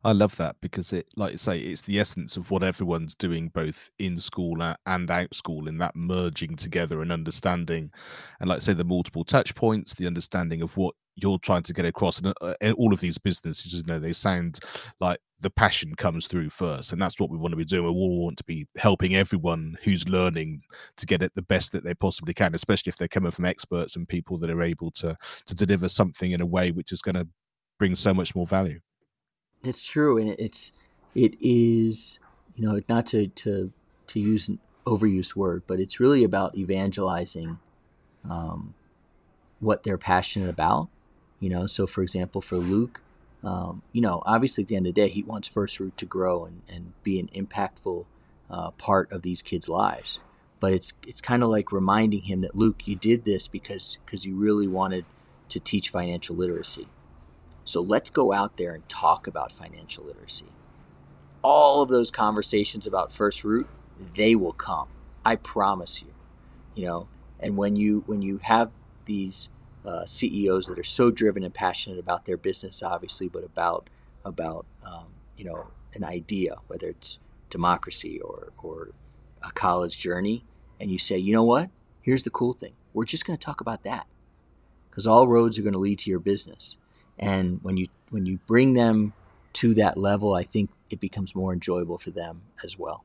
[0.03, 3.49] I love that because it, like you say, it's the essence of what everyone's doing,
[3.49, 7.91] both in school and out school, in that merging together and understanding,
[8.39, 11.73] and like I say, the multiple touch points, the understanding of what you're trying to
[11.73, 14.60] get across, and, uh, and all of these businesses, you know, they sound
[14.99, 17.84] like the passion comes through first, and that's what we want to be doing.
[17.84, 20.62] We all want to be helping everyone who's learning
[20.97, 23.95] to get it the best that they possibly can, especially if they're coming from experts
[23.95, 27.15] and people that are able to to deliver something in a way which is going
[27.15, 27.27] to
[27.80, 28.80] bring so much more value.
[29.63, 30.72] It's true, and it's
[31.15, 32.20] it is
[32.56, 33.72] you know not to to
[34.08, 37.60] to use an overused word, but it's really about evangelizing
[38.30, 38.74] um,
[39.60, 40.89] what they're passionate about.
[41.39, 43.02] You know, so for example, for Luke,
[43.43, 46.06] um, you know, obviously at the end of the day, he wants First Root to
[46.06, 48.06] grow and, and be an impactful
[48.50, 50.20] uh, part of these kids' lives.
[50.60, 54.26] But it's it's kind of like reminding him that Luke, you did this because because
[54.26, 55.06] you really wanted
[55.50, 56.88] to teach financial literacy.
[57.67, 60.45] So let's go out there and talk about financial literacy.
[61.41, 63.67] All of those conversations about First Root,
[64.15, 64.88] they will come.
[65.25, 66.13] I promise you.
[66.75, 67.08] You know,
[67.41, 68.71] and when you when you have
[69.03, 69.49] these
[69.86, 73.89] uh, CEOs that are so driven and passionate about their business, obviously, but about
[74.23, 78.91] about um, you know an idea, whether it's democracy or or
[79.43, 80.45] a college journey,
[80.80, 81.69] and you say, you know what?
[82.01, 82.75] Here's the cool thing.
[82.93, 84.08] We're just going to talk about that
[84.89, 86.77] because all roads are going to lead to your business.
[87.19, 89.13] And when you when you bring them
[89.53, 93.03] to that level, I think it becomes more enjoyable for them as well.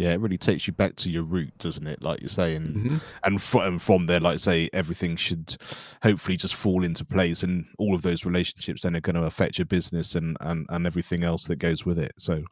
[0.00, 2.00] Yeah, it really takes you back to your root, doesn't it?
[2.00, 2.96] Like you're saying, mm-hmm.
[3.22, 5.58] and, from, and from there, like say, everything should
[6.02, 9.58] hopefully just fall into place, and all of those relationships then are going to affect
[9.58, 12.12] your business and, and and everything else that goes with it.
[12.16, 12.44] So,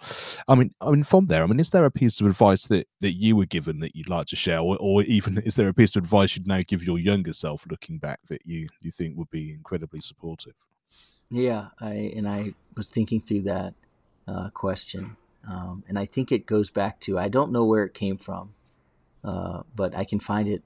[0.47, 2.87] I mean, I mean, from there, I mean, is there a piece of advice that
[3.01, 5.75] that you were given that you'd like to share, or, or even is there a
[5.75, 9.17] piece of advice you'd now give your younger self, looking back, that you you think
[9.17, 10.53] would be incredibly supportive?
[11.31, 13.73] Yeah, I and I was thinking through that
[14.27, 15.17] uh, question
[15.49, 18.55] um, and I think it goes back to I don't know where it came from,
[19.25, 20.63] uh, but I can find it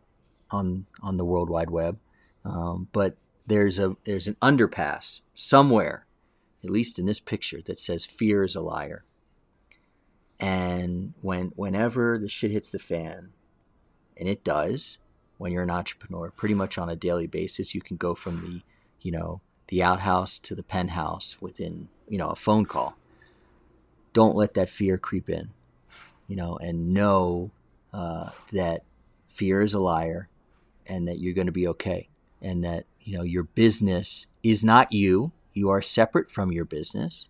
[0.50, 1.98] on on the World Wide Web.
[2.44, 3.16] Um, but
[3.46, 6.06] there's a there's an underpass somewhere,
[6.64, 9.04] at least in this picture, that says "Fear is a liar."
[10.40, 13.30] And when whenever the shit hits the fan,
[14.16, 14.98] and it does,
[15.38, 18.62] when you're an entrepreneur, pretty much on a daily basis, you can go from the
[19.00, 22.96] you know the outhouse to the penthouse within you know a phone call
[24.12, 25.50] don't let that fear creep in,
[26.28, 27.50] you know, and know
[27.92, 28.82] uh, that
[29.28, 30.28] fear is a liar
[30.86, 32.08] and that you're going to be okay
[32.40, 35.32] and that, you know, your business is not you.
[35.54, 37.28] You are separate from your business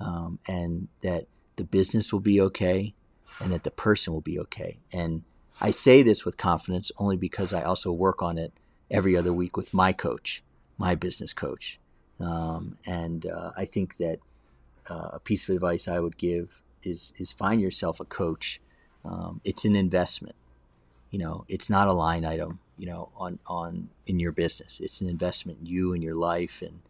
[0.00, 2.94] um, and that the business will be okay
[3.40, 4.78] and that the person will be okay.
[4.92, 5.22] And
[5.60, 8.52] I say this with confidence only because I also work on it
[8.90, 10.42] every other week with my coach,
[10.78, 11.78] my business coach.
[12.20, 14.18] Um, and uh, I think that
[14.88, 18.60] uh, a piece of advice I would give is is find yourself a coach.
[19.04, 20.36] Um, it's an investment.
[21.10, 22.60] You know, it's not a line item.
[22.76, 26.62] You know, on on in your business, it's an investment in you and your life.
[26.62, 26.80] And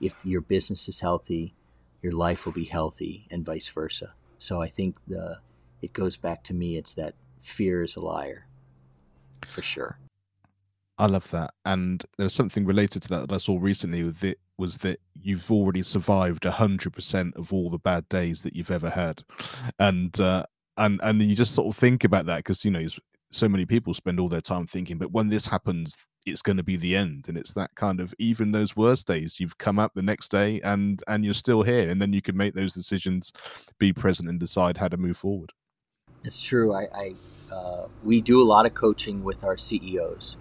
[0.00, 1.54] if your business is healthy,
[2.02, 4.14] your life will be healthy, and vice versa.
[4.38, 5.38] So I think the
[5.82, 6.76] it goes back to me.
[6.76, 8.46] It's that fear is a liar,
[9.48, 9.98] for sure.
[10.98, 11.52] I love that.
[11.64, 15.50] And there's something related to that that I saw recently with it was that you've
[15.50, 19.22] already survived hundred percent of all the bad days that you've ever had,
[19.78, 20.44] and uh,
[20.76, 22.86] and and you just sort of think about that because you know
[23.32, 26.62] so many people spend all their time thinking, but when this happens, it's going to
[26.62, 29.92] be the end, and it's that kind of even those worst days, you've come up
[29.94, 33.32] the next day and and you're still here, and then you can make those decisions,
[33.78, 35.50] be present, and decide how to move forward.
[36.22, 36.72] It's true.
[36.72, 37.14] I, I
[37.52, 40.36] uh, we do a lot of coaching with our CEOs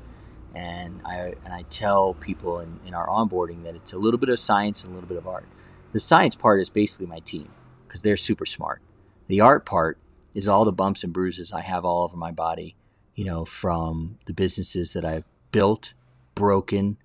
[0.53, 4.29] and I and I tell people in, in our onboarding that it's a little bit
[4.29, 5.45] of science and a little bit of art.
[5.91, 7.49] The science part is basically my team
[7.87, 8.81] because they're super smart.
[9.27, 9.97] The art part
[10.33, 12.75] is all the bumps and bruises I have all over my body,
[13.15, 15.93] you know, from the businesses that I've built,
[16.35, 16.97] broken,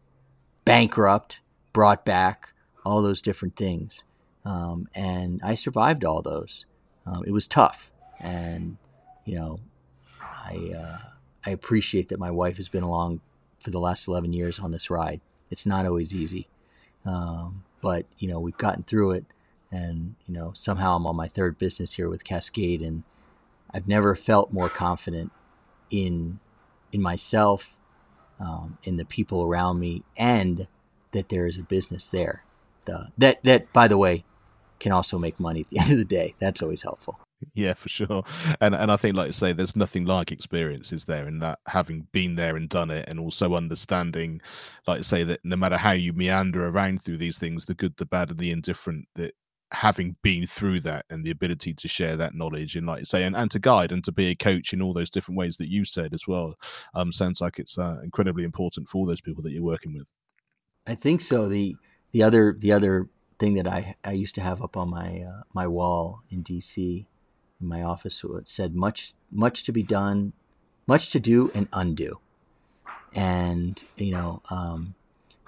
[0.64, 1.40] bankrupt,
[1.72, 2.52] brought back,
[2.84, 4.02] all those different things.
[4.44, 6.64] Um, and I survived all those.
[7.06, 8.76] Um, it was tough, and
[9.24, 9.60] you know,
[10.20, 10.98] I uh,
[11.44, 13.20] I appreciate that my wife has been along
[13.68, 15.20] for the last 11 years on this ride.
[15.50, 16.48] It's not always easy,
[17.04, 19.26] um, but you know we've gotten through it,
[19.70, 23.02] and you know somehow I'm on my third business here with Cascade, and
[23.70, 25.32] I've never felt more confident
[25.90, 26.40] in
[26.92, 27.78] in myself,
[28.40, 30.66] um, in the people around me, and
[31.12, 32.44] that there is a business there.
[32.86, 34.24] The, that that by the way
[34.80, 36.34] can also make money at the end of the day.
[36.38, 37.18] That's always helpful.
[37.54, 38.24] Yeah, for sure.
[38.60, 42.08] And and I think, like I say, there's nothing like experiences there in that having
[42.12, 44.40] been there and done it, and also understanding,
[44.86, 47.96] like I say, that no matter how you meander around through these things, the good,
[47.96, 49.34] the bad, and the indifferent, that
[49.70, 53.36] having been through that and the ability to share that knowledge and like say and,
[53.36, 55.84] and to guide and to be a coach in all those different ways that you
[55.84, 56.56] said as well
[56.94, 60.06] um sounds like it's uh, incredibly important for all those people that you're working with
[60.86, 61.76] i think so the
[62.12, 65.42] the other the other thing that i i used to have up on my uh,
[65.52, 67.04] my wall in dc
[67.60, 70.32] in my office said much much to be done
[70.86, 72.18] much to do and undo.
[73.14, 74.94] And you know um,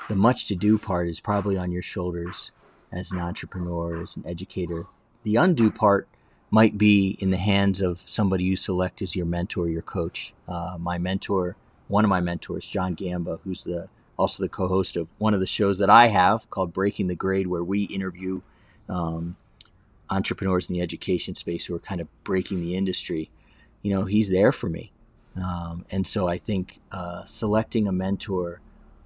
[0.09, 2.51] the much to do part is probably on your shoulders
[2.93, 4.87] as an entrepreneur as an educator.
[5.23, 6.09] The undo part
[6.51, 10.35] might be in the hands of somebody you select as your mentor your coach.
[10.49, 11.57] Uh, my mentor
[11.91, 15.47] one of my mentors john gamba who's the also the co-host of one of the
[15.47, 18.41] shows that i have called breaking the grade where we interview
[18.89, 19.37] um,
[20.11, 23.31] entrepreneurs in the education space who are kind of breaking the industry,
[23.83, 24.93] you know, he's there for me.
[25.37, 28.61] Um, and so I think uh, selecting a mentor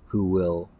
[0.06, 0.70] who will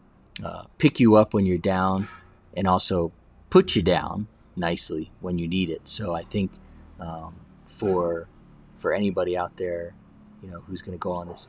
[0.42, 2.08] uh, pick you up when you're down
[2.56, 3.12] and also
[3.50, 5.82] put you down nicely when you need it.
[5.84, 6.52] So I think
[6.98, 7.34] um,
[7.66, 8.28] for
[8.78, 9.94] for anybody out there,
[10.42, 11.48] you know, who's going to go on this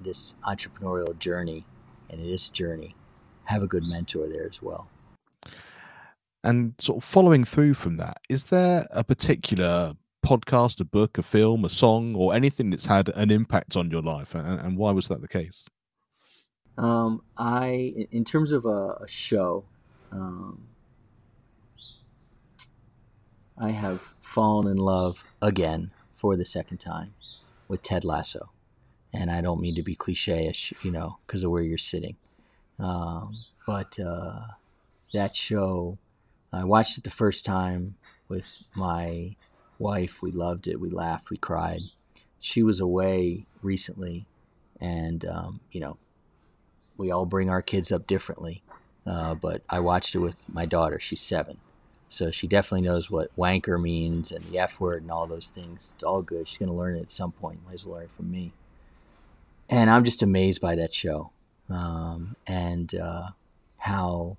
[0.00, 1.64] this entrepreneurial journey,
[2.10, 2.94] and it is a journey,
[3.44, 4.88] have a good mentor there as well
[6.44, 11.22] and sort of following through from that, is there a particular podcast, a book, a
[11.22, 14.90] film, a song, or anything that's had an impact on your life, and, and why
[14.92, 15.68] was that the case?
[16.78, 19.64] Um, I, in terms of a, a show,
[20.10, 20.62] um,
[23.58, 27.14] I have fallen in love again for the second time
[27.68, 28.50] with Ted Lasso,
[29.12, 32.16] and I don't mean to be cliche-ish, you know, because of where you're sitting,
[32.78, 34.40] um, but uh,
[35.12, 35.98] that show
[36.52, 37.94] I watched it the first time
[38.28, 39.36] with my
[39.78, 40.20] wife.
[40.20, 40.80] We loved it.
[40.80, 41.30] We laughed.
[41.30, 41.80] We cried.
[42.40, 44.26] She was away recently,
[44.80, 45.96] and um, you know,
[46.96, 48.62] we all bring our kids up differently.
[49.06, 50.98] Uh, but I watched it with my daughter.
[51.00, 51.58] She's seven,
[52.08, 55.92] so she definitely knows what wanker means and the F word and all those things.
[55.94, 56.46] It's all good.
[56.46, 57.64] She's gonna learn it at some point.
[57.64, 58.52] Might as well learn it from me.
[59.68, 61.30] And I'm just amazed by that show,
[61.70, 63.30] um, and uh,
[63.78, 64.36] how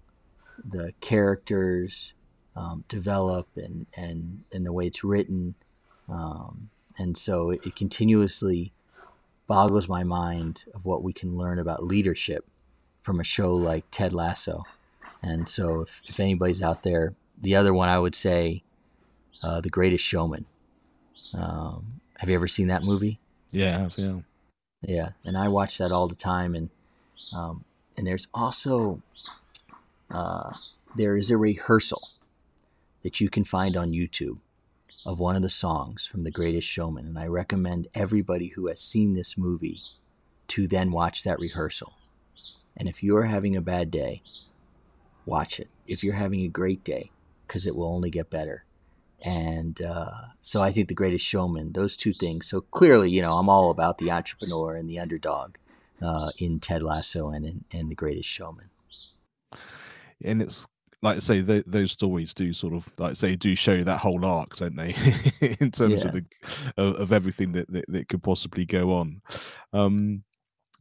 [0.64, 2.14] the characters
[2.56, 5.56] um, develop and, and, and the way it's written.
[6.10, 8.72] Um, and so it, it, continuously
[9.48, 12.46] boggles my mind of what we can learn about leadership
[13.02, 14.64] from a show like Ted Lasso.
[15.22, 18.64] And so if, if anybody's out there, the other one I would say,
[19.42, 20.46] uh, The Greatest Showman.
[21.34, 23.20] Um, have you ever seen that movie?
[23.52, 24.20] Yeah, yeah.
[24.82, 26.70] Yeah, and I watch that all the time, and
[27.34, 27.64] um,
[27.96, 29.02] and there's also
[30.14, 30.52] uh,
[30.96, 32.10] there is a rehearsal
[33.02, 34.38] that you can find on YouTube
[35.06, 37.06] of one of the songs from The Greatest Showman.
[37.06, 39.80] And I recommend everybody who has seen this movie
[40.50, 41.94] to then watch that rehearsal.
[42.78, 44.22] And if you're having a bad day,
[45.26, 45.70] watch it.
[45.88, 47.12] If you're having a great day,
[47.48, 48.66] because it will only get better.
[49.26, 52.48] And uh, so I think The Greatest Showman, those two things.
[52.48, 55.56] So clearly, you know, I'm all about the entrepreneur and the underdog
[56.02, 58.70] uh, in Ted Lasso and in, in The Greatest Showman
[60.24, 60.66] and it's
[61.04, 64.00] like I say, th- those stories do sort of, like I say, do show that
[64.00, 64.96] whole arc, don't they?
[65.60, 66.08] in terms yeah.
[66.08, 66.26] of the
[66.78, 69.22] of, of everything that, that, that could possibly go on.
[69.74, 70.24] Um,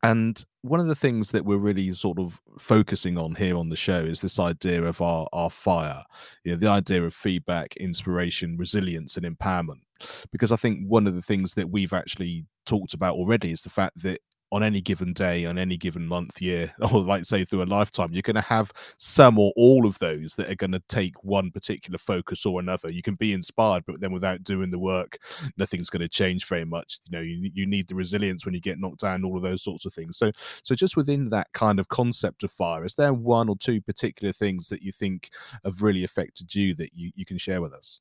[0.05, 3.77] and one of the things that we're really sort of focusing on here on the
[3.77, 6.05] show is this idea of our our fire,
[6.45, 9.83] you know, the idea of feedback, inspiration, resilience, and empowerment.
[10.31, 13.71] Because I think one of the things that we've actually talked about already is the
[13.71, 14.21] fact that
[14.53, 18.11] on any given day, on any given month, year, or like say through a lifetime,
[18.13, 21.51] you're going to have some or all of those that are going to take one
[21.51, 22.93] particular focus or another.
[22.93, 25.19] You can be inspired, but then without doing the work,
[25.57, 27.01] nothing's going to change very much.
[27.09, 29.63] You know, you, you need the resilience when you get knocked down, all of those
[29.63, 30.19] sorts of things.
[30.19, 30.31] So,
[30.63, 34.33] so just within that kind of concept of fire, is there one or two particular
[34.33, 35.31] things that you think
[35.65, 38.01] have really affected you that you, you can share with us?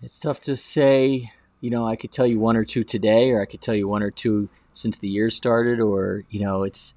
[0.00, 1.32] It's tough to say
[1.62, 3.86] you know, I could tell you one or two today, or I could tell you
[3.86, 6.94] one or two since the year started, or you know, it's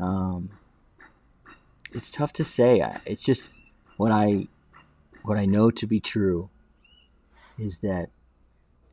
[0.00, 0.50] um,
[1.92, 2.82] it's tough to say.
[3.04, 3.52] It's just
[3.98, 4.48] what I
[5.22, 6.48] what I know to be true
[7.58, 8.08] is that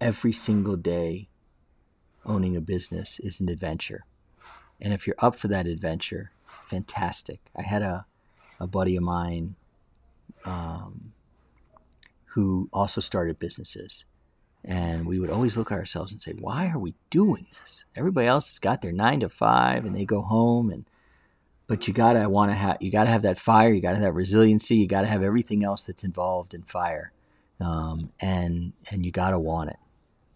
[0.02, 1.30] every single day
[2.26, 4.04] owning a business is an adventure.
[4.82, 6.32] and if you're up for that adventure,
[6.68, 7.40] fantastic.
[7.56, 8.06] I had a,
[8.60, 9.56] a buddy of mine
[10.44, 11.14] um,
[12.34, 14.04] who also started businesses.
[14.66, 17.84] And we would always look at ourselves and say, why are we doing this?
[17.96, 20.86] Everybody else has got their nine to five and they go home and
[21.68, 24.14] but you gotta want to have you gotta have that fire you gotta have that
[24.14, 27.12] resiliency you gotta have everything else that's involved in fire.
[27.60, 29.78] Um, and and you gotta want it.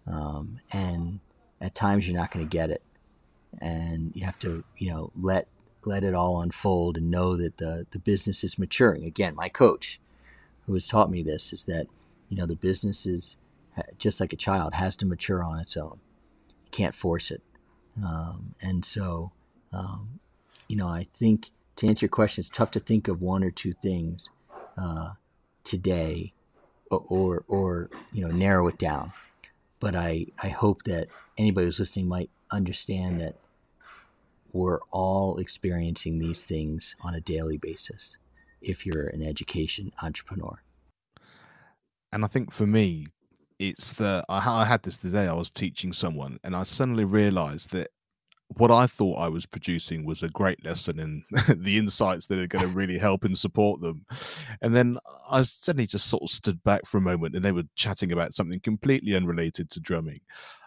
[0.07, 1.19] Um, and
[1.59, 2.81] at times you're not to get it.
[3.59, 5.47] And you have to you know let
[5.85, 9.05] let it all unfold and know that the the business is maturing.
[9.05, 10.01] Again my coach
[10.65, 11.87] who has taught me this is that
[12.29, 13.37] you know the business is
[13.97, 15.99] just like a child has to mature on its own.
[16.65, 17.41] You can't force it.
[18.03, 19.31] Um, and so
[19.73, 20.19] um,
[20.67, 23.49] you know i think to answer your question it's tough to think of one or
[23.49, 24.29] two things
[24.77, 25.11] uh,
[25.63, 26.33] today
[26.89, 29.11] or, or or you know narrow it down.
[29.79, 31.07] But I, I hope that
[31.37, 33.35] anybody who's listening might understand that
[34.51, 38.17] we're all experiencing these things on a daily basis
[38.59, 40.63] if you're an education entrepreneur.
[42.11, 43.05] And I think for me,
[43.59, 45.27] it's the I, I had this today.
[45.27, 47.89] I was teaching someone, and I suddenly realized that
[48.49, 51.23] what I thought I was producing was a great lesson in
[51.61, 54.05] the insights that are going to really help and support them.
[54.61, 54.97] And then
[55.29, 58.33] I suddenly just sort of stood back for a moment and they were chatting about
[58.33, 60.21] something completely unrelated to drumming.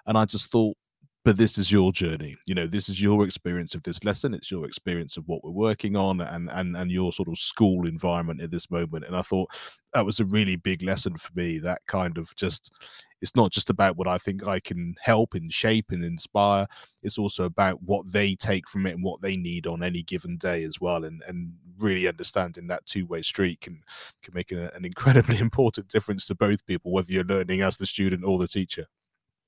[0.06, 0.76] And I just thought,
[1.24, 4.50] but this is your journey you know this is your experience of this lesson it's
[4.50, 8.40] your experience of what we're working on and and and your sort of school environment
[8.40, 9.50] at this moment and i thought
[9.92, 12.72] that was a really big lesson for me that kind of just
[13.20, 16.66] it's not just about what i think i can help and shape and inspire
[17.02, 20.36] it's also about what they take from it and what they need on any given
[20.36, 23.80] day as well and and really understanding that two-way street can
[24.22, 28.24] can make an incredibly important difference to both people whether you're learning as the student
[28.24, 28.86] or the teacher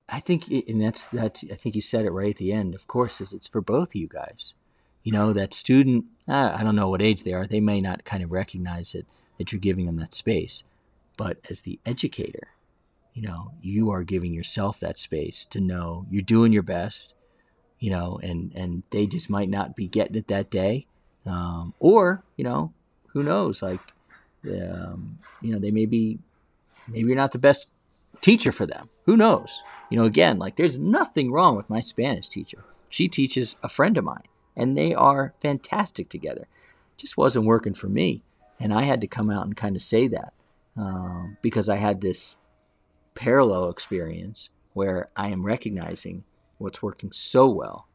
[0.08, 1.42] I think, and that's that.
[1.50, 2.74] I think you said it right at the end.
[2.74, 4.54] Of course, is it's for both of you guys.
[5.02, 6.06] You know, that student.
[6.28, 7.46] Uh, I don't know what age they are.
[7.46, 9.06] They may not kind of recognize it
[9.38, 10.64] that you're giving them that space,
[11.16, 12.48] but as the educator,
[13.14, 17.14] you know, you are giving yourself that space to know you're doing your best.
[17.78, 20.86] You know, and and they just might not be getting it that day,
[21.26, 22.72] um, or you know,
[23.08, 23.62] who knows?
[23.62, 23.80] Like,
[24.44, 26.18] um, you know, they may be.
[26.88, 27.68] Maybe you're not the best
[28.22, 28.88] teacher for them.
[29.04, 29.62] Who knows?
[29.90, 32.64] You know, again, like there's nothing wrong with my Spanish teacher.
[32.88, 36.46] She teaches a friend of mine, and they are fantastic together.
[36.96, 38.22] just wasn't working for me.
[38.58, 40.32] And I had to come out and kind of say that
[40.76, 42.36] um, because I had this
[43.14, 46.24] parallel experience where I am recognizing
[46.58, 47.88] what's working so well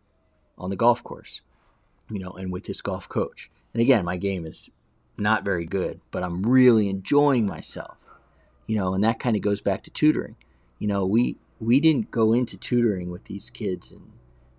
[0.58, 1.42] on the golf course,
[2.10, 3.50] you know, and with this golf coach.
[3.74, 4.70] And again, my game is
[5.18, 7.97] not very good, but I'm really enjoying myself,
[8.68, 10.36] you know, and that kind of goes back to tutoring.
[10.78, 14.12] You know, we we didn't go into tutoring with these kids and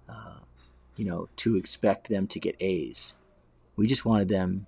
[0.08, 0.40] uh,
[0.96, 3.12] you know to expect them to get A's.
[3.76, 4.66] We just wanted them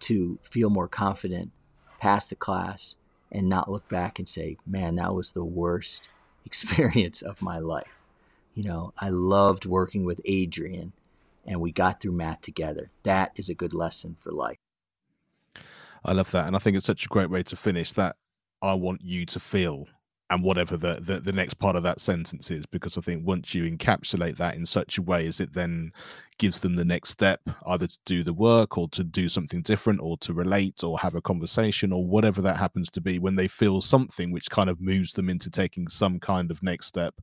[0.00, 1.50] to feel more confident,
[1.98, 2.96] pass the class,
[3.32, 6.08] and not look back and say, "Man, that was the worst
[6.44, 7.98] experience of my life."
[8.54, 10.92] You know, I loved working with Adrian,
[11.46, 12.90] and we got through math together.
[13.02, 14.58] That is a good lesson for life.
[16.04, 17.92] I love that, and I think it's such a great way to finish.
[17.92, 18.16] That
[18.62, 19.86] I want you to feel
[20.32, 23.54] and whatever the, the, the next part of that sentence is because i think once
[23.54, 25.92] you encapsulate that in such a way as it then
[26.38, 30.00] gives them the next step either to do the work or to do something different
[30.00, 33.46] or to relate or have a conversation or whatever that happens to be when they
[33.46, 37.14] feel something which kind of moves them into taking some kind of next step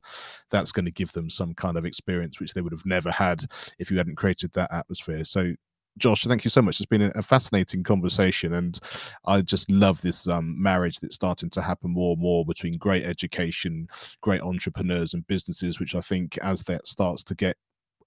[0.48, 3.44] that's going to give them some kind of experience which they would have never had
[3.78, 5.24] if you hadn't created that atmosphere.
[5.24, 5.54] So
[5.98, 6.80] Josh, thank you so much.
[6.80, 8.78] It's been a, fascinating conversation, and
[9.26, 13.04] I just love this um, marriage that's starting to happen more and more between great
[13.04, 13.88] education,
[14.20, 15.78] great entrepreneurs, and businesses.
[15.78, 17.56] Which I think, as that starts to get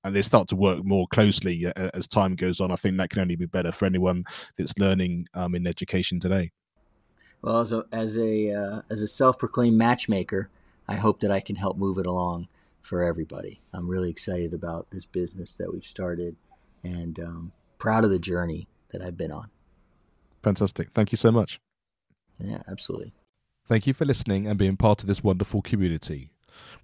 [0.03, 3.09] and they start to work more closely uh, as time goes on, I think that
[3.09, 4.25] can only be better for anyone
[4.57, 6.51] that's learning um, in education today.
[7.41, 10.49] Well, as a as a, uh, as a self-proclaimed matchmaker,
[10.87, 12.47] I hope that I can help move it along
[12.81, 13.61] for everybody.
[13.73, 16.35] I'm really excited about this business that we've started,
[16.83, 17.51] and um,
[17.83, 19.49] proud of the journey that I've been on.
[20.41, 20.91] Fantastic.
[20.91, 21.59] Thank you so much.
[22.39, 23.11] Yeah, absolutely.
[23.67, 26.31] Thank you for listening and being part of this wonderful community.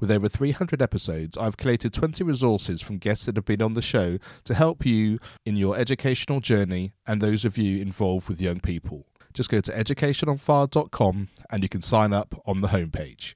[0.02, 3.82] With over 300 episodes, I've collated 20 resources from guests that have been on the
[3.82, 8.60] show to help you in your educational journey and those of you involved with young
[8.60, 9.08] people.
[9.34, 13.36] Just go to educationonfire.com and you can sign up on the homepage.